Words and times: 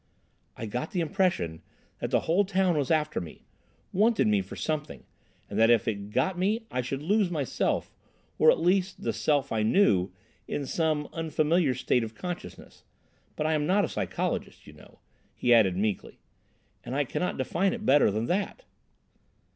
"I 0.57 0.65
got 0.65 0.89
the 0.93 0.99
impression 0.99 1.61
that 1.99 2.09
the 2.09 2.21
whole 2.21 2.43
town 2.43 2.75
was 2.75 2.89
after 2.89 3.21
me—wanted 3.21 4.25
me 4.25 4.41
for 4.41 4.55
something; 4.55 5.03
and 5.47 5.59
that 5.59 5.69
if 5.69 5.87
it 5.87 6.09
got 6.09 6.39
me 6.39 6.65
I 6.71 6.81
should 6.81 7.03
lose 7.03 7.29
myself, 7.29 7.93
or 8.39 8.49
at 8.49 8.59
least 8.59 9.03
the 9.03 9.13
Self 9.13 9.51
I 9.51 9.61
knew, 9.61 10.11
in 10.47 10.65
some 10.65 11.07
unfamiliar 11.13 11.75
state 11.75 12.03
of 12.03 12.15
consciousness. 12.15 12.83
But 13.35 13.45
I 13.45 13.53
am 13.53 13.67
not 13.67 13.85
a 13.85 13.89
psychologist, 13.89 14.65
you 14.65 14.73
know," 14.73 14.97
he 15.35 15.53
added 15.53 15.77
meekly, 15.77 16.19
"and 16.83 16.95
I 16.95 17.03
cannot 17.03 17.37
define 17.37 17.71
it 17.71 17.85
better 17.85 18.09
than 18.09 18.25
that." 18.25 18.65